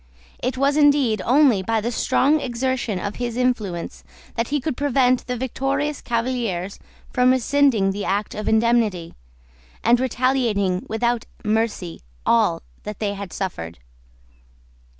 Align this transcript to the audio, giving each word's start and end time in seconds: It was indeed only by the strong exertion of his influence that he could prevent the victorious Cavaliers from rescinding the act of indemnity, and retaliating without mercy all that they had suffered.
It 0.39 0.57
was 0.57 0.77
indeed 0.77 1.21
only 1.25 1.61
by 1.61 1.79
the 1.79 1.91
strong 1.91 2.39
exertion 2.41 2.97
of 2.97 3.17
his 3.17 3.37
influence 3.37 4.03
that 4.33 4.47
he 4.47 4.59
could 4.59 4.75
prevent 4.75 5.27
the 5.27 5.37
victorious 5.37 6.01
Cavaliers 6.01 6.79
from 7.13 7.29
rescinding 7.29 7.91
the 7.91 8.03
act 8.03 8.33
of 8.33 8.49
indemnity, 8.49 9.13
and 9.83 9.99
retaliating 9.99 10.87
without 10.89 11.25
mercy 11.45 12.01
all 12.25 12.63
that 12.81 12.97
they 12.97 13.13
had 13.13 13.31
suffered. 13.31 13.77